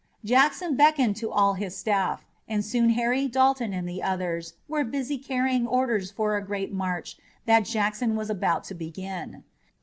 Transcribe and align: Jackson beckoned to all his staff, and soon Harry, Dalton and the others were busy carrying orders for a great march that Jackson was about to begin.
Jackson 0.25 0.75
beckoned 0.75 1.15
to 1.17 1.29
all 1.29 1.53
his 1.53 1.77
staff, 1.77 2.25
and 2.47 2.65
soon 2.65 2.89
Harry, 2.89 3.27
Dalton 3.27 3.71
and 3.71 3.87
the 3.87 4.01
others 4.01 4.55
were 4.67 4.83
busy 4.83 5.19
carrying 5.19 5.67
orders 5.67 6.09
for 6.09 6.35
a 6.35 6.43
great 6.43 6.73
march 6.73 7.17
that 7.45 7.65
Jackson 7.65 8.15
was 8.15 8.27
about 8.27 8.63
to 8.63 8.73
begin. 8.73 9.43